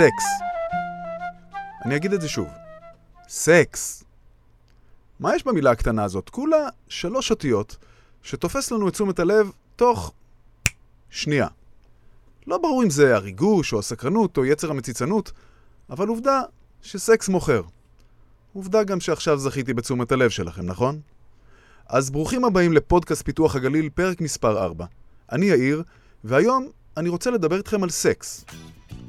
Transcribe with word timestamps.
סקס. 0.00 0.24
אני 1.84 1.96
אגיד 1.96 2.12
את 2.12 2.20
זה 2.20 2.28
שוב. 2.28 2.48
סקס. 3.28 4.04
מה 5.20 5.36
יש 5.36 5.46
במילה 5.46 5.70
הקטנה 5.70 6.04
הזאת? 6.04 6.28
כולה 6.28 6.68
שלוש 6.88 7.30
אותיות 7.30 7.76
שתופס 8.22 8.70
לנו 8.70 8.88
את 8.88 8.92
תשומת 8.92 9.18
הלב 9.18 9.50
תוך 9.76 10.12
שנייה. 11.10 11.46
לא 12.46 12.58
ברור 12.58 12.82
אם 12.82 12.90
זה 12.90 13.16
הריגוש 13.16 13.72
או 13.72 13.78
הסקרנות 13.78 14.36
או 14.36 14.44
יצר 14.44 14.70
המציצנות, 14.70 15.32
אבל 15.90 16.08
עובדה 16.08 16.42
שסקס 16.82 17.28
מוכר. 17.28 17.62
עובדה 18.52 18.84
גם 18.84 19.00
שעכשיו 19.00 19.38
זכיתי 19.38 19.74
בתשומת 19.74 20.12
הלב 20.12 20.30
שלכם, 20.30 20.66
נכון? 20.66 21.00
אז 21.88 22.10
ברוכים 22.10 22.44
הבאים 22.44 22.72
לפודקאסט 22.72 23.24
פיתוח 23.24 23.56
הגליל, 23.56 23.88
פרק 23.88 24.20
מספר 24.20 24.64
4. 24.64 24.86
אני 25.32 25.46
יאיר, 25.46 25.82
והיום 26.24 26.68
אני 26.96 27.08
רוצה 27.08 27.30
לדבר 27.30 27.56
איתכם 27.56 27.82
על 27.82 27.90
סקס. 27.90 28.44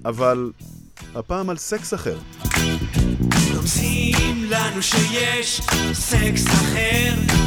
אבל 0.05 0.51
הפעם 1.15 1.49
על 1.49 1.57
סקס 1.57 1.93
אחר. 1.93 2.17
רומזים 3.55 4.45
לנו 4.49 4.81
שיש 4.81 5.61
סקס 5.93 6.47
אחר 6.47 7.41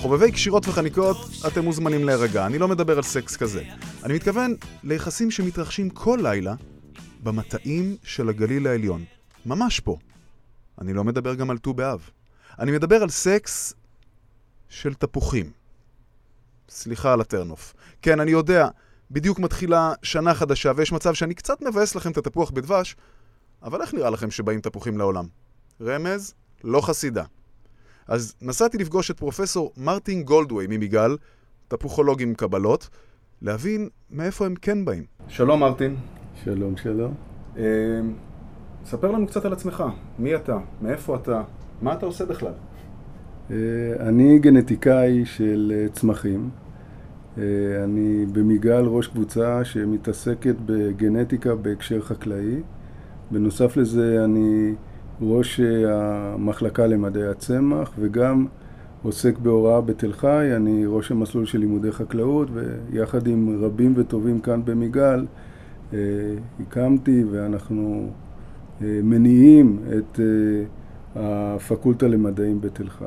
חובבי 0.00 0.32
קשירות 0.32 0.68
וחניקות, 0.68 1.16
אתם 1.46 1.64
מוזמנים 1.64 2.04
להירגע, 2.04 2.46
אני 2.46 2.58
לא 2.58 2.68
מדבר 2.68 2.96
על 2.96 3.02
סקס 3.02 3.36
כזה. 3.36 3.62
אני 4.04 4.14
מתכוון 4.14 4.54
ליחסים 4.84 5.30
שמתרחשים 5.30 5.90
כל 5.90 6.18
לילה 6.22 6.54
במטעים 7.22 7.96
של 8.02 8.28
הגליל 8.28 8.66
העליון. 8.66 9.04
ממש 9.46 9.80
פה. 9.80 9.96
אני 10.80 10.92
לא 10.92 11.04
מדבר 11.04 11.34
גם 11.34 11.50
על 11.50 11.58
ט"ו 11.58 11.74
באב. 11.74 12.10
אני 12.58 12.72
מדבר 12.72 13.02
על 13.02 13.08
סקס 13.08 13.74
של 14.68 14.94
תפוחים. 14.94 15.50
סליחה 16.68 17.12
על 17.12 17.20
הטרנוף. 17.20 17.74
כן, 18.02 18.20
אני 18.20 18.30
יודע, 18.30 18.68
בדיוק 19.10 19.38
מתחילה 19.38 19.92
שנה 20.02 20.34
חדשה, 20.34 20.72
ויש 20.76 20.92
מצב 20.92 21.14
שאני 21.14 21.34
קצת 21.34 21.62
מבאס 21.62 21.94
לכם 21.94 22.10
את 22.10 22.16
התפוח 22.16 22.50
בדבש, 22.50 22.96
אבל 23.62 23.82
איך 23.82 23.94
נראה 23.94 24.10
לכם 24.10 24.30
שבאים 24.30 24.60
תפוחים 24.60 24.98
לעולם? 24.98 25.24
רמז, 25.80 26.34
לא 26.64 26.80
חסידה. 26.80 27.24
אז 28.08 28.34
נסעתי 28.42 28.78
לפגוש 28.78 29.10
את 29.10 29.18
פרופסור 29.18 29.72
מרטין 29.76 30.22
גולדווי 30.22 30.66
ממיגל, 30.68 31.16
תפוחולוג 31.68 32.22
עם 32.22 32.34
קבלות, 32.34 32.88
להבין 33.42 33.88
מאיפה 34.10 34.46
הם 34.46 34.54
כן 34.54 34.84
באים. 34.84 35.04
שלום 35.28 35.60
מרטין. 35.60 35.96
שלום, 36.44 36.76
שלום. 36.76 37.14
אה, 37.56 37.62
ספר 38.84 39.10
לנו 39.10 39.26
קצת 39.26 39.44
על 39.44 39.52
עצמך. 39.52 39.84
מי 40.18 40.34
אתה? 40.34 40.58
מאיפה 40.82 41.16
אתה? 41.16 41.42
מה 41.82 41.92
אתה 41.92 42.06
עושה 42.06 42.24
בכלל? 42.24 42.52
אה, 43.50 43.56
אני 44.00 44.38
גנטיקאי 44.38 45.26
של 45.26 45.72
אה, 45.74 45.88
צמחים. 45.88 46.50
אה, 47.38 47.84
אני 47.84 48.26
במיגל 48.32 48.84
ראש 48.84 49.06
קבוצה 49.06 49.64
שמתעסקת 49.64 50.54
בגנטיקה 50.66 51.54
בהקשר 51.54 52.00
חקלאי. 52.00 52.60
בנוסף 53.30 53.76
לזה 53.76 54.24
אני 54.24 54.74
ראש 55.20 55.60
המחלקה 55.88 56.86
למדעי 56.86 57.26
הצמח 57.26 57.92
וגם 57.98 58.46
עוסק 59.02 59.38
בהוראה 59.38 59.80
בתל 59.80 60.12
חי, 60.12 60.48
אני 60.56 60.86
ראש 60.86 61.10
המסלול 61.10 61.46
של 61.46 61.58
לימודי 61.58 61.92
חקלאות 61.92 62.48
ויחד 62.52 63.26
עם 63.26 63.64
רבים 63.64 63.92
וטובים 63.96 64.40
כאן 64.40 64.64
במיגל 64.64 65.26
הקמתי 66.60 67.24
ואנחנו 67.30 68.10
מניעים 68.80 69.78
את 69.98 70.20
הפקולטה 71.16 72.08
למדעים 72.08 72.60
בתל 72.60 72.88
חי. 72.88 73.04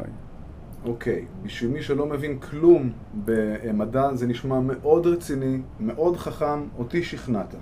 אוקיי, 0.85 1.25
okay. 1.25 1.45
בשביל 1.45 1.71
מי 1.71 1.81
שלא 1.81 2.05
מבין 2.05 2.39
כלום 2.39 2.91
במדע, 3.25 4.15
זה 4.15 4.27
נשמע 4.27 4.59
מאוד 4.59 5.07
רציני, 5.07 5.61
מאוד 5.79 6.17
חכם, 6.17 6.63
אותי 6.77 7.03
שכנעת. 7.03 7.55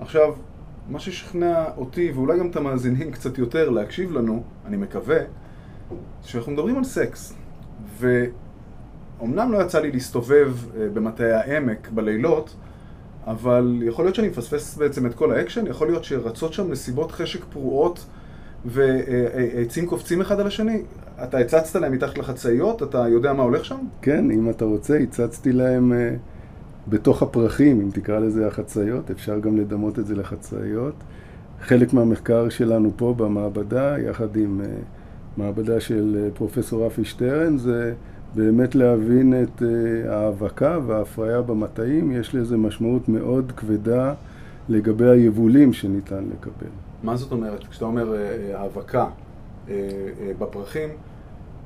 עכשיו, 0.00 0.34
מה 0.88 1.00
ששכנע 1.00 1.64
אותי, 1.76 2.12
ואולי 2.14 2.38
גם 2.38 2.50
את 2.50 2.56
המאזינים 2.56 3.10
קצת 3.12 3.38
יותר 3.38 3.70
להקשיב 3.70 4.12
לנו, 4.12 4.42
אני 4.66 4.76
מקווה, 4.76 5.18
שאנחנו 6.22 6.52
מדברים 6.52 6.76
על 6.76 6.84
סקס. 6.84 7.34
ואומנם 7.98 9.52
לא 9.52 9.62
יצא 9.62 9.80
לי 9.80 9.92
להסתובב 9.92 10.54
אה, 10.76 10.88
במטעי 10.94 11.32
העמק 11.32 11.88
בלילות, 11.88 12.56
אבל 13.26 13.82
יכול 13.82 14.04
להיות 14.04 14.14
שאני 14.14 14.28
מפספס 14.28 14.76
בעצם 14.76 15.06
את 15.06 15.14
כל 15.14 15.32
האקשן, 15.32 15.66
יכול 15.66 15.86
להיות 15.86 16.04
שרצות 16.04 16.52
שם 16.52 16.70
מסיבות 16.70 17.12
חשק 17.12 17.44
פרועות 17.44 18.06
ועצים 18.64 19.86
קופצים 19.86 20.20
אחד 20.20 20.40
על 20.40 20.46
השני. 20.46 20.82
אתה 21.24 21.38
הצצת 21.38 21.80
להם 21.80 21.92
מתחת 21.92 22.18
לחצאיות? 22.18 22.82
אתה 22.82 23.08
יודע 23.08 23.32
מה 23.32 23.42
הולך 23.42 23.64
שם? 23.64 23.76
כן, 24.02 24.30
אם 24.30 24.50
אתה 24.50 24.64
רוצה, 24.64 24.98
הצצתי 24.98 25.52
להם 25.52 25.92
אה, 25.92 26.18
בתוך 26.88 27.22
הפרחים, 27.22 27.80
אם 27.80 27.90
תקרא 27.90 28.18
לזה 28.18 28.46
החצאיות, 28.46 29.10
אפשר 29.10 29.38
גם 29.38 29.56
לדמות 29.56 29.98
את 29.98 30.06
זה 30.06 30.14
לחצאיות. 30.14 30.94
חלק 31.60 31.92
מהמחקר 31.92 32.48
שלנו 32.48 32.90
פה 32.96 33.14
במעבדה, 33.16 33.98
יחד 33.98 34.36
עם 34.36 34.60
אה, 34.64 35.40
מעבדה 35.40 35.80
של 35.80 36.28
אה, 36.28 36.36
פרופסור 36.36 36.86
רפי 36.86 37.04
שטרן, 37.04 37.58
זה 37.58 37.92
באמת 38.34 38.74
להבין 38.74 39.42
את 39.42 39.62
ההאבקה 40.08 40.78
וההפריה 40.86 41.42
במטעים. 41.42 42.12
יש 42.12 42.34
לזה 42.34 42.56
משמעות 42.56 43.08
מאוד 43.08 43.52
כבדה 43.56 44.14
לגבי 44.68 45.08
היבולים 45.08 45.72
שניתן 45.72 46.24
לקבל. 46.32 46.70
מה 47.02 47.16
זאת 47.16 47.32
אומרת? 47.32 47.66
כשאתה 47.66 47.84
אומר 47.84 48.14
האבקה 48.54 49.06
בפרחים, 50.38 50.88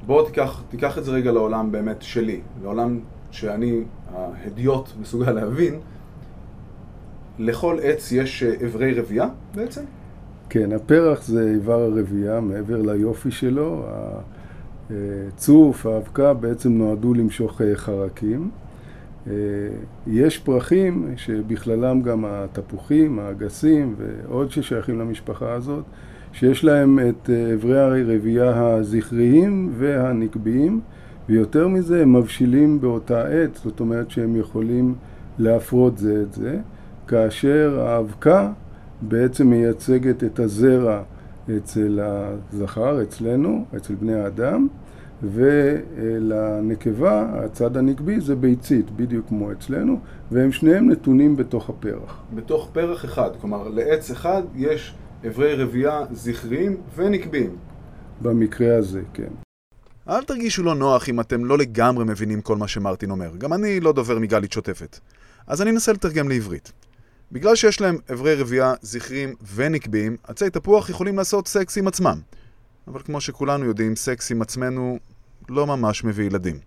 בוא 0.07 0.27
תיקח, 0.27 0.63
תיקח 0.69 0.99
את 0.99 1.05
זה 1.05 1.13
רגע 1.13 1.33
לעולם 1.33 1.73
באמת 1.73 2.03
שלי, 2.03 2.41
לעולם 2.63 3.01
שאני, 3.31 3.81
ההדיוט, 4.15 4.89
מסוגל 5.01 5.33
להבין. 5.33 5.75
לכל 7.39 7.79
עץ 7.83 8.13
יש 8.13 8.43
אברי 8.43 9.01
רבייה 9.01 9.29
בעצם? 9.55 9.83
כן, 10.49 10.73
הפרח 10.73 11.23
זה 11.23 11.51
איבר 11.55 11.81
הרבייה, 11.81 12.41
מעבר 12.41 12.83
ליופי 12.83 13.31
שלו. 13.31 13.85
הצוף, 14.91 15.87
האבקה, 15.87 16.35
בעצם 16.35 16.73
נועדו 16.73 17.15
למשוך 17.15 17.63
חרקים. 17.75 18.51
יש 20.07 20.39
פרחים 20.39 21.09
שבכללם 21.17 22.03
גם 22.03 22.25
התפוחים, 22.29 23.19
האגסים 23.19 23.95
ועוד 23.99 24.51
ששייכים 24.51 24.99
למשפחה 24.99 25.53
הזאת, 25.53 25.85
שיש 26.33 26.65
להם 26.65 26.99
את 27.09 27.31
אברי 27.55 27.81
הרבייה 27.81 28.75
הזכריים 28.77 29.73
והנקביים, 29.79 30.81
ויותר 31.29 31.69
מזה 31.69 32.03
הם 32.03 32.17
מבשילים 32.17 32.81
באותה 32.81 33.29
עת, 33.29 33.55
זאת 33.55 33.81
אומרת 33.81 34.11
שהם 34.11 34.37
יכולים 34.37 34.95
להפרות 35.39 35.99
זה 35.99 36.23
את 36.23 36.33
זה, 36.33 36.59
כאשר 37.09 37.81
האבקה 37.87 38.53
בעצם 39.03 39.47
מייצגת 39.47 40.25
את 40.25 40.39
הזרע 40.39 41.03
אצל 41.57 42.01
הזכר, 42.03 43.03
אצלנו, 43.03 43.65
אצל 43.77 43.95
בני 43.95 44.15
האדם, 44.15 44.69
ולנקבה, 45.23 47.45
הצד 47.45 47.77
הנקבי 47.77 48.21
זה 48.21 48.37
ביצית, 48.37 48.91
בדיוק 48.91 49.29
כמו 49.29 49.53
אצלנו, 49.53 50.01
והם 50.31 50.53
שניהם 50.53 50.91
נתונים 50.91 51.37
בתוך 51.37 51.71
הפרח. 51.71 52.23
בתוך 52.35 52.71
פרח 52.73 53.05
אחד, 53.05 53.31
כלומר 53.41 53.69
לעץ 53.69 54.11
אחד 54.11 54.43
יש 54.55 54.95
אברי 55.27 55.55
רבייה 55.55 56.05
זכריים 56.13 56.77
ונקביים. 56.97 57.57
במקרה 58.21 58.77
הזה, 58.77 59.03
כן. 59.15 59.29
אל 60.09 60.23
תרגישו 60.23 60.63
לא 60.63 60.75
נוח 60.75 61.09
אם 61.09 61.21
אתם 61.21 61.45
לא 61.45 61.59
לגמרי 61.59 62.05
מבינים 62.05 62.41
כל 62.41 62.57
מה 62.57 62.69
שמרטין 62.69 63.11
אומר. 63.11 63.31
גם 63.39 63.53
אני 63.53 63.81
לא 63.81 63.93
דובר 63.93 64.19
מגלית 64.19 64.53
שוטפת. 64.53 64.99
אז 65.47 65.63
אני 65.63 65.71
אנסה 65.71 65.93
לתרגם 65.93 66.29
לעברית. 66.29 66.73
בגלל 67.33 67.55
שיש 67.55 67.81
להם 67.81 67.99
אברי 68.13 68.35
רבייה 68.35 68.75
זכריים 68.83 69.35
ונקביים, 69.55 70.17
עצי 70.25 70.51
תפוח 70.51 70.91
יכולים 70.91 71.17
לעשות 71.17 71.49
סקס 71.49 71.79
עם 71.79 71.89
עצמם. 71.89 72.21
אבל 72.89 73.01
כמו 73.03 73.21
שכולנו 73.21 73.65
יודעים, 73.65 73.97
סקס 73.97 74.31
עם 74.31 74.43
עצמנו 74.43 74.99
לא 75.49 75.67
ממש 75.67 76.05
מביא 76.05 76.25
ילדים. 76.25 76.59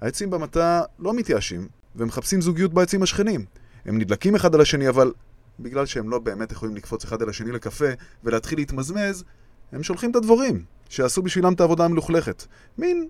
העצים 0.00 0.30
במטע 0.30 0.82
לא 0.98 1.14
מתייאשים, 1.14 1.68
ומחפשים 1.96 2.40
זוגיות 2.40 2.74
בעצים 2.74 3.02
השכנים. 3.02 3.44
הם 3.84 3.98
נדלקים 3.98 4.34
אחד 4.34 4.54
על 4.54 4.60
השני, 4.60 4.88
אבל 4.88 5.12
בגלל 5.60 5.86
שהם 5.86 6.10
לא 6.10 6.18
באמת 6.18 6.52
יכולים 6.52 6.76
לקפוץ 6.76 7.04
אחד 7.04 7.22
על 7.22 7.28
השני 7.28 7.52
לקפה 7.52 7.84
ולהתחיל 8.24 8.58
להתמזמז, 8.58 9.24
הם 9.72 9.82
שולחים 9.82 10.10
את 10.10 10.16
הדבורים, 10.16 10.62
שעשו 10.88 11.22
בשבילם 11.22 11.52
את 11.52 11.60
העבודה 11.60 11.84
המלוכלכת. 11.84 12.44
מין 12.78 13.08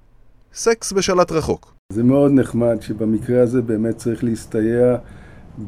סקס 0.54 0.92
בשלט 0.92 1.32
רחוק. 1.32 1.74
זה 1.92 2.02
מאוד 2.02 2.32
נחמד 2.32 2.76
שבמקרה 2.80 3.42
הזה 3.42 3.62
באמת 3.62 3.96
צריך 3.96 4.24
להסתייע 4.24 4.96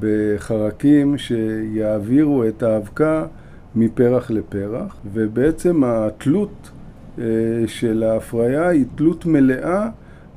בחרקים 0.00 1.18
שיעבירו 1.18 2.44
את 2.48 2.62
האבקה 2.62 3.26
מפרח 3.74 4.30
לפרח, 4.30 4.96
ובעצם 5.12 5.84
התלות 5.84 6.70
אה, 7.18 7.24
של 7.66 8.02
ההפריה 8.02 8.68
היא 8.68 8.84
תלות 8.94 9.26
מלאה 9.26 9.88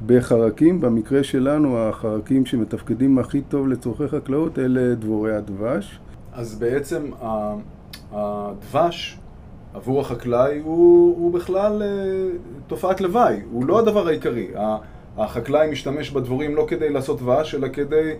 בחרקים, 0.06 0.82
במקרה 0.82 1.24
שלנו 1.24 1.78
החרקים 1.78 2.46
שמתפקדים 2.46 3.20
הכי 3.20 3.42
טוב 3.42 3.68
לצורכי 3.68 4.08
חקלאות 4.08 4.60
אלה 4.60 4.96
דבורי 4.96 5.36
הדבש. 5.36 6.00
אז 6.34 6.56
בעצם 6.56 7.12
הדבש 8.12 9.20
עבור 9.74 10.02
החקלאי 10.02 10.60
הוא, 10.60 11.18
הוא 11.18 11.34
בכלל 11.34 11.82
אה, 11.84 11.88
תופעת 12.68 13.02
לוואי, 13.02 13.40
הוא 13.52 13.66
לא 13.66 13.80
הדבר 13.80 14.08
העיקרי. 14.08 14.48
החקלאי 15.18 15.72
משתמש 15.72 16.12
בדבורים 16.12 16.56
לא 16.56 16.66
כדי 16.70 16.90
לעשות 16.90 17.20
דבש, 17.20 17.56
אלא 17.56 17.68
כדי 17.68 18.14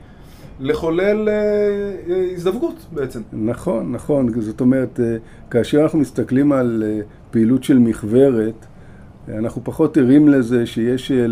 לחולל 0.60 1.30
אה, 1.30 1.34
אה, 1.34 2.32
הזדווגות 2.36 2.86
בעצם. 2.92 3.22
נכון, 3.34 3.92
נכון. 3.92 4.42
זאת 4.42 4.62
אומרת, 4.62 5.00
אה, 5.00 5.16
כאשר 5.50 5.82
אנחנו 5.82 6.00
מסתכלים 6.00 6.52
על 6.52 6.84
פעילות 7.32 7.64
של 7.64 7.80
מכוורת, 7.80 8.66
אנחנו 9.28 9.64
פחות 9.64 9.98
ערים 9.98 10.28
לזה 10.28 10.66
שיש 10.66 11.12
אה, 11.12 11.26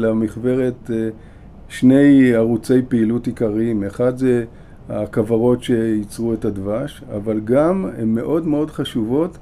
שני 1.69 2.33
ערוצי 2.33 2.81
פעילות 2.87 3.27
עיקריים. 3.27 3.83
אחד 3.83 4.17
זה 4.17 4.45
הכוורות 4.89 5.63
שייצרו 5.63 6.33
את 6.33 6.45
הדבש, 6.45 7.03
אבל 7.15 7.39
גם 7.43 7.85
הן 7.97 8.07
מאוד 8.07 8.47
מאוד 8.47 8.71
חשובות 8.71 9.37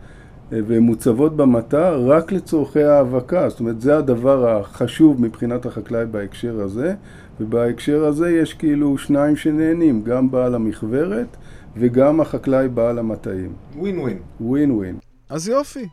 והן 0.51 0.83
מוצבות 0.83 1.35
במטע 1.35 1.95
רק 1.95 2.31
לצורכי 2.31 2.83
האבקה. 2.83 3.49
זאת 3.49 3.59
אומרת, 3.59 3.81
זה 3.81 3.97
הדבר 3.97 4.57
החשוב 4.57 5.21
מבחינת 5.21 5.65
החקלאי 5.65 6.05
בהקשר 6.05 6.61
הזה, 6.61 6.93
ובהקשר 7.39 8.05
הזה 8.05 8.31
יש 8.31 8.53
כאילו 8.53 8.97
שניים 8.97 9.35
שנהנים, 9.35 10.03
גם 10.03 10.31
בעל 10.31 10.55
המכוורת 10.55 11.37
וגם 11.75 12.21
החקלאי 12.21 12.67
בעל 12.67 12.99
המטעים. 12.99 13.53
ווין 13.75 13.99
ווין. 13.99 14.19
ווין 14.41 14.71
ווין. 14.71 14.97
אז 15.29 15.47
יופי, 15.47 15.87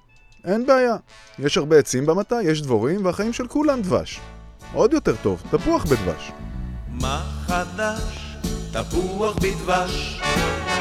אין 0.44 0.66
בעיה. 0.66 0.96
יש 1.38 1.58
הרבה 1.58 1.78
עצים 1.78 2.06
במטע, 2.06 2.42
יש 2.42 2.62
דבורים, 2.62 3.04
והחיים 3.04 3.32
של 3.32 3.46
כולם 3.46 3.82
דבש. 3.82 4.20
עוד 4.74 4.92
יותר 4.92 5.14
טוב, 5.22 5.42
תפוח 5.50 5.84
בדבש. 5.84 6.32
מה 7.00 7.18
חדש? 7.46 8.36
תפוח 8.72 9.36
בדבש. 9.36 10.22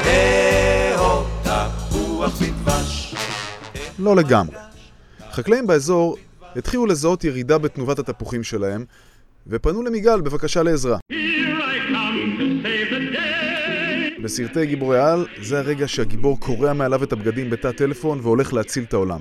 אה-הו, 0.04 1.22
תפוח 1.42 2.42
בדבש. 2.42 2.55
לא 3.98 4.16
לגמרי. 4.16 4.56
חקלאים 5.30 5.66
באזור 5.66 6.16
התחילו 6.56 6.86
לזהות 6.86 7.24
ירידה 7.24 7.58
בתנובת 7.58 7.98
התפוחים 7.98 8.42
שלהם, 8.42 8.84
ופנו 9.46 9.82
למיגל 9.82 10.20
בבקשה 10.20 10.62
לעזרה. 10.62 10.98
בסרטי 14.22 14.66
גיבורי 14.66 15.00
על, 15.00 15.26
זה 15.42 15.58
הרגע 15.58 15.88
שהגיבור 15.88 16.40
קורע 16.40 16.72
מעליו 16.72 17.04
את 17.04 17.12
הבגדים 17.12 17.50
בתא 17.50 17.72
טלפון 17.72 18.18
והולך 18.22 18.52
להציל 18.52 18.84
את 18.84 18.94
העולם. 18.94 19.20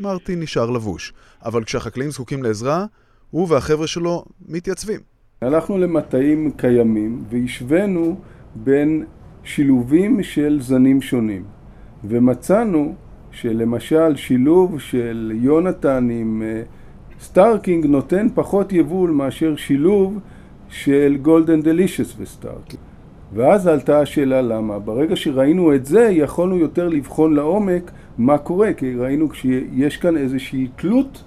מרטין 0.00 0.40
נשאר 0.40 0.70
לבוש, 0.70 1.12
אבל 1.44 1.64
כשהחקלאים 1.64 2.10
זקוקים 2.10 2.42
לעזרה, 2.42 2.84
הוא 3.30 3.48
והחבר'ה 3.50 3.86
שלו 3.86 4.24
מתייצבים. 4.48 5.00
הלכנו 5.42 5.78
למטעים 5.78 6.50
קיימים 6.50 7.24
והשווינו 7.30 8.20
בין 8.54 9.04
שילובים 9.44 10.22
של 10.22 10.58
זנים 10.60 11.02
שונים 11.02 11.44
ומצאנו 12.04 12.94
שלמשל 13.40 14.16
שילוב 14.16 14.80
של 14.80 15.32
יונתן 15.34 16.08
עם 16.10 16.42
אה, 16.46 16.62
סטארקינג 17.20 17.86
נותן 17.86 18.26
פחות 18.34 18.72
יבול 18.72 19.10
מאשר 19.10 19.56
שילוב 19.56 20.18
של 20.68 21.16
Golden 21.22 21.62
Delicious 21.62 22.14
וסטארקינג. 22.18 22.80
ואז 23.34 23.66
עלתה 23.66 24.00
השאלה 24.00 24.42
למה. 24.42 24.78
ברגע 24.78 25.16
שראינו 25.16 25.74
את 25.74 25.86
זה 25.86 26.08
יכולנו 26.12 26.56
יותר 26.56 26.88
לבחון 26.88 27.34
לעומק 27.34 27.90
מה 28.18 28.38
קורה 28.38 28.72
כי 28.72 28.94
ראינו 28.94 29.34
שיש 29.34 29.96
כאן 29.96 30.16
איזושהי 30.16 30.68
תלות. 30.76 31.24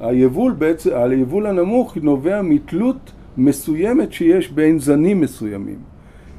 היבול 0.00 0.52
בעצם, 0.52 0.90
היבול 0.94 1.46
הנמוך 1.46 1.96
נובע 1.96 2.42
מתלות 2.42 3.12
מסוימת 3.36 4.12
שיש 4.12 4.52
בין 4.52 4.78
זנים 4.78 5.20
מסוימים 5.20 5.78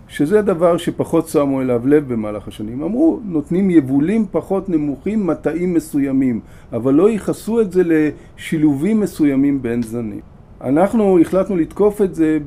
שזה 0.09 0.41
דבר 0.41 0.77
שפחות 0.77 1.27
שמו 1.27 1.61
אליו 1.61 1.87
לב 1.87 2.13
במהלך 2.13 2.47
השנים. 2.47 2.83
אמרו, 2.83 3.19
נותנים 3.25 3.69
יבולים 3.69 4.25
פחות 4.31 4.69
נמוכים, 4.69 5.27
מטעים 5.27 5.73
מסוימים, 5.73 6.39
אבל 6.73 6.93
לא 6.93 7.09
ייחסו 7.09 7.61
את 7.61 7.71
זה 7.71 7.81
לשילובים 7.85 8.99
מסוימים 8.99 9.61
בין 9.61 9.83
זנים. 9.83 10.19
אנחנו 10.61 11.19
החלטנו 11.19 11.57
לתקוף 11.57 12.01
את 12.01 12.15
זה 12.15 12.37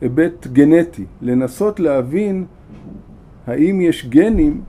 בהיבט 0.00 0.46
גנטי, 0.46 1.04
לנסות 1.22 1.80
להבין 1.80 2.44
האם 3.46 3.80
יש 3.80 4.06
גנים 4.06 4.60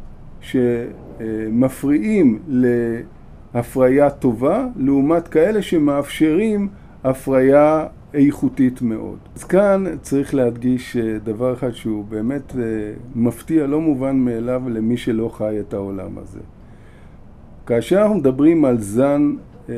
שמפריעים 0.42 2.40
להפריה 3.54 4.10
טובה, 4.10 4.66
לעומת 4.76 5.28
כאלה 5.28 5.62
שמאפשרים 5.62 6.68
הפריה 7.04 7.86
איכותית 8.14 8.82
מאוד. 8.82 9.18
אז 9.36 9.44
כאן 9.44 9.84
צריך 10.02 10.34
להדגיש 10.36 10.98
דבר 11.24 11.54
אחד 11.54 11.72
שהוא 11.72 12.06
באמת 12.06 12.56
מפתיע, 13.16 13.68
לא 13.68 13.82
מובן 13.82 14.16
מאליו 14.16 14.62
למי 14.70 14.98
שלא 14.98 15.30
חי 15.34 15.60
את 15.60 15.74
העולם 15.74 16.18
הזה. 16.18 16.40
כאשר 17.66 18.02
אנחנו 18.02 18.16
מדברים 18.16 18.66
על 18.66 18.82
זן 18.82 19.36
אה, 19.70 19.76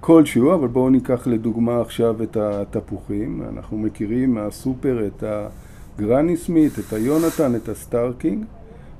כלשהו, 0.00 0.54
אבל 0.54 0.68
בואו 0.68 0.90
ניקח 0.90 1.26
לדוגמה 1.26 1.80
עכשיו 1.80 2.22
את 2.22 2.36
התפוחים, 2.76 3.42
אנחנו 3.54 3.78
מכירים 3.78 4.34
מהסופר 4.34 5.06
את 5.06 5.24
הגרני 5.96 6.36
סמית, 6.36 6.72
את 6.78 6.92
היונתן, 6.92 7.54
את 7.54 7.68
הסטארקינג, 7.68 8.44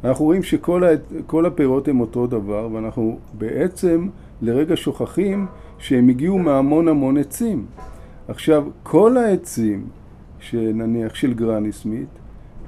אנחנו 0.05 0.25
רואים 0.25 0.43
שכל 0.43 1.47
הפירות 1.47 1.89
הם 1.89 2.01
אותו 2.01 2.27
דבר, 2.27 2.69
ואנחנו 2.73 3.19
בעצם 3.39 4.09
לרגע 4.43 4.77
שוכחים 4.77 5.47
שהם 5.81 6.09
הגיעו 6.09 6.39
מהמון 6.39 6.89
המון 6.89 7.17
עצים. 7.17 7.67
עכשיו, 8.29 8.65
כל 8.83 9.17
העצים, 9.17 9.87
שנניח 10.41 11.15
של 11.15 11.35
גרני 11.35 11.73
סמית, 11.73 12.09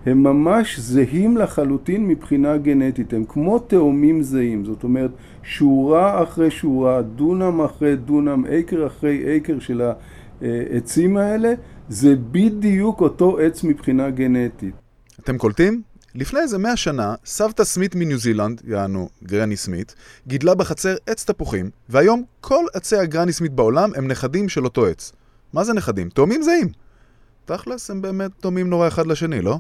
הם 0.07 0.23
ממש 0.23 0.79
זהים 0.79 1.37
לחלוטין 1.37 2.07
מבחינה 2.07 2.57
גנטית, 2.57 3.13
הם 3.13 3.25
כמו 3.25 3.59
תאומים 3.59 4.23
זהים, 4.23 4.65
זאת 4.65 4.85
אומרת, 4.85 5.11
שורה 5.43 6.23
אחרי 6.23 6.51
שורה, 6.51 7.03
דונם 7.03 7.61
אחרי 7.61 7.97
דונם, 7.97 8.45
עקר 8.49 8.87
אחרי 8.87 9.37
עקר 9.37 9.59
של 9.59 9.83
העצים 10.43 11.17
האלה, 11.17 11.53
זה 11.89 12.15
בדיוק 12.33 13.01
אותו 13.01 13.39
עץ 13.39 13.65
מבחינה 13.65 14.11
גנטית. 14.11 14.75
אתם 15.21 15.39
קולטים? 15.39 15.83
לפני 16.15 16.41
איזה 16.41 16.59
מאה 16.59 16.77
שנה, 16.77 17.15
סבתא 17.25 17.65
סמית 17.65 17.95
מניו 17.95 18.19
זילנד, 18.19 18.63
יענו 18.69 19.09
גרני 19.25 19.57
סמית, 19.57 19.95
גידלה 20.27 20.55
בחצר 20.55 20.95
עץ 21.07 21.25
תפוחים, 21.25 21.71
והיום 21.89 22.23
כל 22.41 22.65
עצי 22.75 22.97
הגרני 22.97 23.33
סמית 23.33 23.53
בעולם 23.53 23.91
הם 23.97 24.09
נכדים 24.09 24.49
של 24.49 24.65
אותו 24.65 24.87
עץ. 24.87 25.13
מה 25.53 25.65
זה 25.65 25.73
נכדים? 25.73 26.09
תאומים 26.09 26.43
זהים. 26.43 26.69
תכלס 27.45 27.91
הם 27.91 28.03
באמת 28.03 28.31
דומים 28.43 28.71
נורא 28.71 28.89
אחד 28.89 29.07
לשני, 29.07 29.41
לא? 29.41 29.59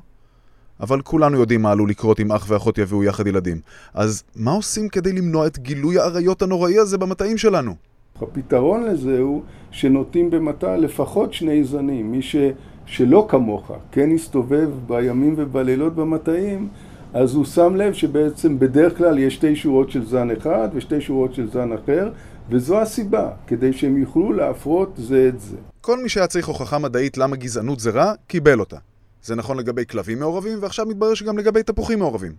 אבל 0.81 1.00
כולנו 1.00 1.38
יודעים 1.38 1.62
מה 1.62 1.70
עלול 1.70 1.90
לקרות 1.90 2.20
אם 2.20 2.32
אח 2.32 2.46
ואחות 2.49 2.78
יביאו 2.78 3.04
יחד 3.04 3.26
ילדים. 3.26 3.60
אז 3.94 4.22
מה 4.37 4.50
עושים 4.50 4.88
כדי 4.88 5.12
למנוע 5.12 5.47
את 5.47 5.59
גילוי 5.59 5.99
האריות 5.99 6.42
הנוראי 6.42 6.78
הזה 6.78 6.99
במטעים 6.99 7.38
שלנו? 7.38 7.75
הפתרון 8.16 8.85
לזה 8.85 9.18
הוא 9.18 9.42
שנוטים 9.71 10.30
במטע 10.30 10.76
לפחות 10.76 11.32
שני 11.32 11.64
זנים. 11.64 12.12
מי 12.12 12.23
ש... 12.23 12.37
שלא 12.86 13.26
כמוך, 13.28 13.72
כן 13.92 14.10
הסתובב 14.14 14.70
בימים 14.86 15.34
ובלילות 15.36 15.94
במטעים, 15.94 16.68
אז 17.14 17.34
הוא 17.34 17.44
שם 17.44 17.76
לב 17.76 17.92
שבעצם 17.92 18.58
בדרך 18.58 18.98
כלל 18.98 19.18
יש 19.18 19.34
שתי 19.34 19.56
שורות 19.56 19.90
של 19.90 20.06
זן 20.06 20.30
אחד 20.30 20.68
ושתי 20.74 21.00
שורות 21.00 21.34
של 21.34 21.50
זן 21.50 21.72
אחר, 21.72 22.10
וזו 22.50 22.80
הסיבה, 22.80 23.30
כדי 23.46 23.72
שהם 23.72 23.96
יוכלו 23.96 24.32
להפרות 24.32 24.92
זה 24.96 25.28
את 25.28 25.40
זה. 25.40 25.56
כל 25.80 26.02
מי 26.02 26.08
שהיה 26.08 26.26
צריך 26.26 26.46
הוכחה 26.46 26.78
מדעית 26.78 27.18
למה 27.18 27.36
גזענות 27.36 27.80
זה 27.80 27.90
רע, 27.90 28.12
קיבל 28.26 28.60
אותה. 28.60 28.76
זה 29.22 29.34
נכון 29.34 29.58
לגבי 29.58 29.86
כלבים 29.86 30.18
מעורבים, 30.18 30.58
ועכשיו 30.60 30.86
מתברר 30.86 31.14
שגם 31.14 31.38
לגבי 31.38 31.62
תפוחים 31.62 31.98
מעורבים. 31.98 32.32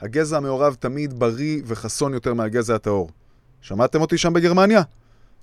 הגזע 0.00 0.36
המעורב 0.36 0.76
תמיד 0.78 1.18
בריא 1.18 1.62
וחסון 1.66 2.14
יותר 2.14 2.34
מהגזע 2.34 2.74
הטהור. 2.74 3.10
שמעתם 3.60 4.00
אותי 4.00 4.18
שם 4.18 4.32
בגרמניה? 4.32 4.82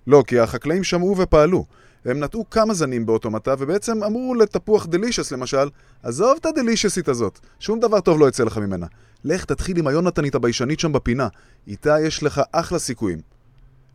לא, 0.08 0.24
כי 0.28 0.40
החקלאים 0.40 0.84
שמעו 0.84 1.18
ופעלו. 1.18 1.66
הם 2.06 2.24
נטעו 2.24 2.50
כמה 2.50 2.74
זנים 2.74 3.06
באותו 3.06 3.32
מטע, 3.32 3.56
ובעצם 3.60 4.04
אמרו 4.04 4.36
לתפוח 4.36 4.86
דלישס 4.86 5.32
למשל, 5.32 5.70
עזוב 6.04 6.38
את 6.42 6.46
הדלישסית 6.46 7.08
הזאת, 7.08 7.40
שום 7.60 7.80
דבר 7.80 8.00
טוב 8.00 8.20
לא 8.20 8.30
יצא 8.30 8.44
לך 8.44 8.58
ממנה. 8.58 8.88
לך 9.24 9.46
תתחיל 9.46 9.78
עם 9.78 9.88
היונתנית 9.88 10.36
הביישנית 10.36 10.80
שם 10.80 10.92
בפינה, 10.94 11.28
איתה 11.68 12.00
יש 12.02 12.24
לך 12.24 12.42
אחלה 12.52 12.80
סיכויים. 12.80 13.22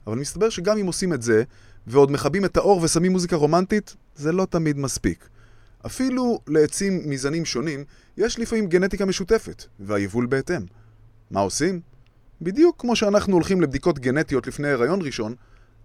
אבל 0.06 0.18
מסתבר 0.18 0.48
שגם 0.48 0.78
אם 0.78 0.86
עושים 0.86 1.12
את 1.12 1.22
זה, 1.22 1.42
ועוד 1.86 2.10
מכבים 2.10 2.44
את 2.44 2.56
האור 2.56 2.82
ושמים 2.82 3.12
מוזיקה 3.12 3.36
רומנטית, 3.36 3.96
זה 4.16 4.32
לא 4.32 4.46
תמיד 4.50 4.78
מספיק. 4.78 5.28
אפילו 5.86 6.40
לעצים 6.48 7.02
מזנים 7.06 7.44
שונים, 7.44 7.84
יש 8.16 8.38
לפעמים 8.38 8.66
גנטיקה 8.66 9.04
משותפת, 9.04 9.64
והיבול 9.80 10.26
בהתאם. 10.26 10.62
מה 11.30 11.40
עושים? 11.40 11.80
בדיוק 12.42 12.80
כמו 12.80 12.96
שאנחנו 12.96 13.34
הולכים 13.34 13.60
לבדיקות 13.60 13.98
גנטיות 13.98 14.46
לפני 14.46 14.68
הריון 14.68 15.02
ראשון, 15.02 15.34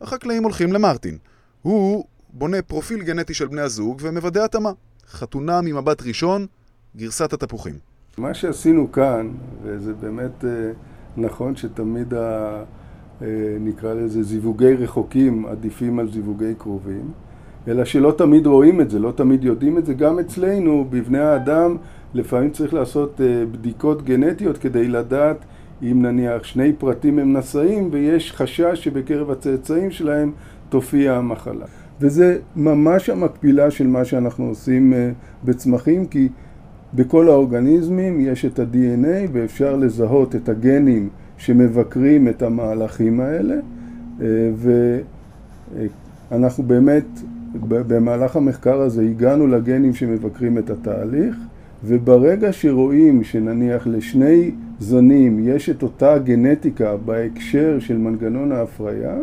החקלאים 0.01 0.43
הולכים 0.43 0.73
למרטין. 0.73 1.17
הוא 1.61 2.05
בונה 2.33 2.61
פרופיל 2.61 3.03
גנטי 3.03 3.33
של 3.33 3.47
בני 3.47 3.61
הזוג 3.61 3.97
ומוודא 4.01 4.43
התאמה. 4.43 4.71
חתונה 5.09 5.61
ממבט 5.61 6.01
ראשון, 6.01 6.45
גרסת 6.97 7.33
התפוחים. 7.33 7.75
מה 8.17 8.33
שעשינו 8.33 8.91
כאן, 8.91 9.29
וזה 9.63 9.93
באמת 9.93 10.45
אה, 10.45 10.49
נכון 11.17 11.55
שתמיד 11.55 12.13
ה... 12.13 12.63
אה, 13.21 13.27
נקרא 13.59 13.93
לזה 13.93 14.23
זיווגי 14.23 14.73
רחוקים 14.73 15.45
עדיפים 15.45 15.99
על 15.99 16.11
זיווגי 16.11 16.55
קרובים, 16.57 17.11
אלא 17.67 17.85
שלא 17.85 18.13
תמיד 18.17 18.47
רואים 18.47 18.81
את 18.81 18.89
זה, 18.89 18.99
לא 18.99 19.11
תמיד 19.15 19.43
יודעים 19.43 19.77
את 19.77 19.85
זה. 19.85 19.93
גם 19.93 20.19
אצלנו, 20.19 20.85
בבני 20.89 21.19
האדם, 21.19 21.77
לפעמים 22.13 22.51
צריך 22.51 22.73
לעשות 22.73 23.21
אה, 23.21 23.45
בדיקות 23.51 24.05
גנטיות 24.05 24.57
כדי 24.57 24.87
לדעת 24.87 25.45
אם 25.81 26.01
נניח 26.01 26.43
שני 26.43 26.73
פרטים 26.73 27.19
הם 27.19 27.37
נשאים 27.37 27.89
ויש 27.91 28.31
חשש 28.31 28.83
שבקרב 28.83 29.31
הצאצאים 29.31 29.91
שלהם 29.91 30.31
תופיע 30.69 31.13
המחלה. 31.13 31.65
וזה 32.01 32.37
ממש 32.55 33.09
המקבילה 33.09 33.71
של 33.71 33.87
מה 33.87 34.05
שאנחנו 34.05 34.45
עושים 34.45 34.93
אה, 34.93 35.09
בצמחים, 35.43 36.05
כי 36.05 36.27
בכל 36.93 37.29
האורגניזמים 37.29 38.19
יש 38.19 38.45
את 38.45 38.59
ה-DNA 38.59 39.29
ואפשר 39.31 39.75
לזהות 39.75 40.35
את 40.35 40.49
הגנים 40.49 41.09
שמבקרים 41.37 42.27
את 42.27 42.41
המהלכים 42.41 43.19
האלה, 43.19 43.55
אה, 44.21 44.27
ואנחנו 46.31 46.63
באמת 46.63 47.05
במהלך 47.67 48.35
המחקר 48.35 48.81
הזה 48.81 49.03
הגענו 49.03 49.47
לגנים 49.47 49.93
שמבקרים 49.93 50.57
את 50.57 50.69
התהליך, 50.69 51.35
וברגע 51.83 52.53
שרואים 52.53 53.23
שנניח 53.23 53.87
לשני 53.87 54.51
זנים 54.79 55.39
יש 55.47 55.69
את 55.69 55.83
אותה 55.83 56.17
גנטיקה 56.17 56.97
בהקשר 56.97 57.79
של 57.79 57.97
מנגנון 57.97 58.51
ההפריה, 58.51 59.15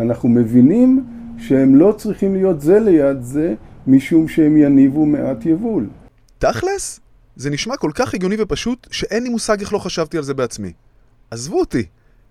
אנחנו 0.00 0.28
מבינים 0.28 1.06
שהם 1.38 1.74
לא 1.74 1.94
צריכים 1.98 2.34
להיות 2.34 2.60
זה 2.60 2.80
ליד 2.80 3.22
זה, 3.22 3.54
משום 3.86 4.28
שהם 4.28 4.56
יניבו 4.56 5.06
מעט 5.06 5.46
יבול. 5.46 5.88
תכלס? 6.38 7.00
זה 7.36 7.50
נשמע 7.50 7.76
כל 7.76 7.90
כך 7.94 8.14
הגיוני 8.14 8.36
ופשוט, 8.38 8.86
שאין 8.90 9.22
לי 9.22 9.28
מושג 9.28 9.60
איך 9.60 9.72
לא 9.72 9.78
חשבתי 9.78 10.16
על 10.16 10.22
זה 10.22 10.34
בעצמי. 10.34 10.72
עזבו 11.30 11.60
אותי, 11.60 11.84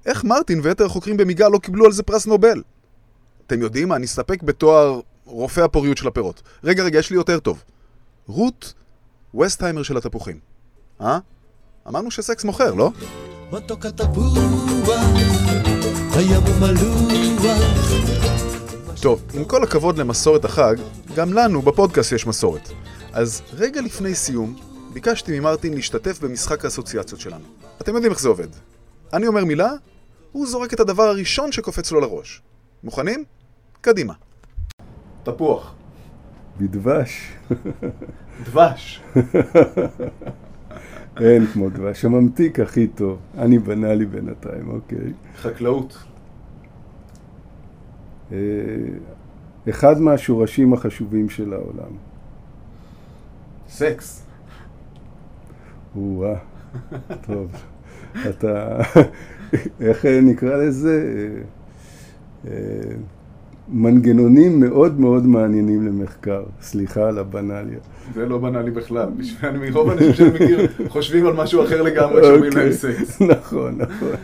איך 0.06 0.24
מרטין 0.24 0.60
ויתר 0.64 0.86
החוקרים 0.86 1.18
במיגל 1.18 1.48
לא 1.48 1.58
קיבלו 1.58 1.86
על 1.86 1.92
זה 1.92 2.04
פרס 2.04 2.28
נובל? 2.28 2.62
אתם 3.48 3.62
יודעים 3.62 3.88
מה, 3.88 3.96
אני 3.96 4.06
אסתפק 4.06 4.44
בתואר 4.44 5.00
רופא 5.26 5.62
הפוריות 5.62 5.98
של 5.98 6.08
הפירות. 6.08 6.42
רגע, 6.64 6.84
רגע, 6.84 7.00
יש 7.00 7.10
לי 7.10 7.16
יותר 7.16 7.40
טוב. 7.40 7.64
רות 8.28 8.74
ווסטהיימר 9.34 9.84
של 9.84 9.98
התפוחים. 9.98 10.40
אה? 11.02 11.20
אמרנו 11.88 12.12
שסקס 12.12 12.44
מוכר, 12.44 12.74
לא? 12.74 12.92
מתוק 13.52 13.86
התפוח, 13.86 14.38
הים 16.16 16.42
הוא 16.42 16.56
מלוח. 16.62 17.19
טוב, 19.02 19.24
עם 19.34 19.46
כל 19.46 19.64
הכבוד 19.64 19.98
למסורת 19.98 20.46
החג, 20.46 20.76
גם 21.16 21.34
לנו 21.34 21.62
בפודקאסט 21.62 22.12
יש 22.12 22.28
מסורת. 22.28 22.70
אז 23.14 23.42
רגע 23.54 23.82
לפני 23.82 24.16
סיום, 24.16 24.56
ביקשתי 24.94 25.40
ממרטין 25.40 25.74
להשתתף 25.74 26.20
במשחק 26.20 26.66
האסוציאציות 26.66 27.22
שלנו. 27.22 27.46
אתם 27.82 27.96
יודעים 27.96 28.12
איך 28.12 28.22
זה 28.22 28.30
עובד. 28.30 28.48
אני 29.14 29.28
אומר 29.28 29.46
מילה, 29.46 29.72
הוא 30.32 30.48
זורק 30.48 30.74
את 30.74 30.80
הדבר 30.80 31.04
הראשון 31.04 31.52
שקופץ 31.52 31.92
לו 31.92 32.00
לראש. 32.00 32.42
מוכנים? 32.84 33.24
קדימה. 33.82 34.14
תפוח. 35.24 35.74
בדבש. 36.60 37.32
דבש. 38.44 39.02
אין 41.22 41.48
כמו 41.54 41.70
דבש. 41.70 42.06
הממתיק 42.06 42.60
הכי 42.60 42.88
טוב. 42.88 43.18
אני 43.38 43.60
בנה 43.60 43.94
לי 43.94 44.06
בינתיים, 44.06 44.70
אוקיי. 44.70 45.14
חקלאות. 45.38 45.98
אה, 48.32 48.38
אחד 49.70 50.02
מהשורשים 50.02 50.74
החשובים 50.74 51.30
של 51.30 51.54
העולם. 51.54 51.92
סקס. 53.70 54.26
או-אה, 55.96 56.36
טוב. 57.28 57.52
אתה, 58.30 58.78
איך 59.82 60.06
נקרא 60.06 60.58
לזה? 60.58 61.14
אה, 62.48 62.52
אה, 62.52 62.96
מנגנונים 63.72 64.60
מאוד 64.60 65.00
מאוד 65.00 65.26
מעניינים 65.26 65.88
למחקר. 65.88 66.44
סליחה 66.62 67.08
על 67.08 67.18
הבנאליה. 67.18 67.80
זה 68.14 68.26
לא 68.26 68.38
בנאלי 68.38 68.72
בכלל. 68.72 69.10
מרוב 69.60 69.90
האנשים 69.90 70.14
שאני 70.14 70.30
מכיר 70.30 70.68
חושבים 70.88 71.26
על 71.26 71.34
משהו 71.34 71.64
אחר 71.64 71.82
לגמרי 71.82 72.22
כשאומרים 72.22 72.52
להם 72.56 72.72
סקס. 72.72 73.22
נכון, 73.22 73.78
נכון. 73.78 74.16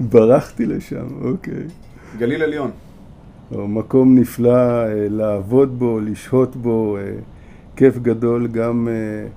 ברחתי 0.00 0.66
לשם, 0.66 1.06
אוקיי. 1.20 1.64
גליל 2.18 2.42
עליון. 2.42 2.70
מקום 3.52 4.18
נפלא 4.18 4.50
אה, 4.50 5.08
לעבוד 5.10 5.78
בו, 5.78 6.00
לשהות 6.00 6.56
בו, 6.56 6.96
אה, 6.96 7.12
כיף 7.76 7.98
גדול 7.98 8.46
גם 8.46 8.88
אה, 8.88 9.28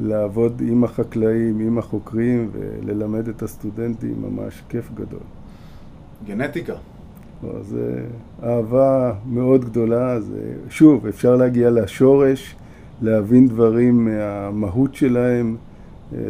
לעבוד 0.00 0.62
עם 0.66 0.84
החקלאים, 0.84 1.60
עם 1.60 1.78
החוקרים 1.78 2.50
וללמד 2.52 3.28
את 3.28 3.42
הסטודנטים, 3.42 4.14
ממש 4.22 4.62
כיף 4.68 4.90
גדול. 4.94 5.20
גנטיקה. 6.26 6.74
זה 7.60 8.04
אהבה 8.42 9.12
מאוד 9.26 9.64
גדולה, 9.64 10.20
זה, 10.20 10.54
שוב, 10.68 11.06
אפשר 11.06 11.36
להגיע 11.36 11.70
לשורש, 11.70 12.56
להבין 13.02 13.48
דברים 13.48 14.04
מהמהות 14.04 14.94
שלהם, 14.94 15.56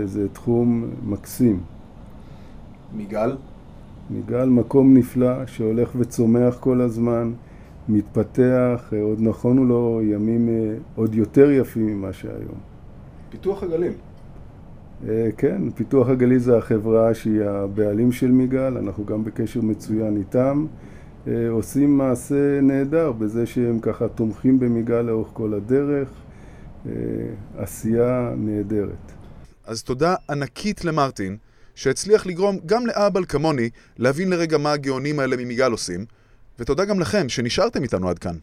זה 0.04 0.28
תחום 0.28 0.85
מקסים. 1.04 1.61
מיגל? 2.97 3.37
מיגל 4.10 4.44
מקום 4.44 4.96
נפלא 4.96 5.46
שהולך 5.46 5.90
וצומח 5.98 6.56
כל 6.60 6.80
הזמן, 6.80 7.32
מתפתח, 7.88 8.92
עוד 9.02 9.20
נכונו 9.20 9.64
לו 9.64 10.00
ימים 10.02 10.48
עוד 10.94 11.14
יותר 11.14 11.50
יפים 11.50 11.86
ממה 11.86 12.12
שהיום. 12.12 12.58
פיתוח 13.30 13.62
הגליל. 13.62 13.92
כן, 15.36 15.70
פיתוח 15.74 16.08
הגליל 16.08 16.38
זה 16.38 16.56
החברה 16.56 17.14
שהיא 17.14 17.42
הבעלים 17.42 18.12
של 18.12 18.30
מיגל, 18.30 18.76
אנחנו 18.78 19.04
גם 19.04 19.24
בקשר 19.24 19.60
מצוין 19.62 20.16
איתם. 20.16 20.66
עושים 21.50 21.98
מעשה 21.98 22.60
נהדר 22.62 23.12
בזה 23.12 23.46
שהם 23.46 23.80
ככה 23.80 24.08
תומכים 24.08 24.58
במיגל 24.58 25.00
לאורך 25.00 25.28
כל 25.32 25.54
הדרך, 25.54 26.08
עשייה 27.56 28.32
נהדרת. 28.36 29.12
אז 29.66 29.82
תודה 29.82 30.14
ענקית 30.30 30.84
למרטין. 30.84 31.36
שהצליח 31.78 32.26
לגרום 32.26 32.58
גם 32.66 32.87
לאבל 32.87 33.25
כמוני 33.25 33.70
להבין 33.99 34.30
לרגע 34.30 34.58
מה 34.58 34.73
הגאונים 34.73 35.20
האלה 35.20 35.37
ממיגל 35.37 35.70
עושים, 35.70 36.04
ותודה 36.58 36.85
גם 36.85 37.00
לכם 37.00 37.28
שנשארתם 37.28 37.82
איתנו 37.82 38.08
עד 38.08 38.18
כאן. 38.18 38.37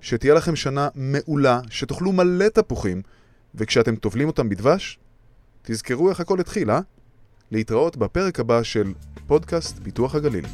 שתהיה 0.00 0.34
לכם 0.34 0.56
שנה 0.56 0.88
מעולה, 0.94 1.60
שתאכלו 1.70 2.12
מלא 2.12 2.48
תפוחים, 2.48 3.02
וכשאתם 3.54 3.96
טובלים 3.96 4.28
אותם 4.28 4.48
בדבש, 4.48 4.98
תזכרו 5.62 6.10
איך 6.10 6.20
הכל 6.20 6.40
התחיל, 6.40 6.70
אה? 6.70 6.80
להתראות 7.50 7.96
בפרק 7.96 8.40
הבא 8.40 8.62
של 8.62 8.92
פודקאסט 9.26 9.78
פיתוח 9.82 10.14
הגליל. 10.14 10.44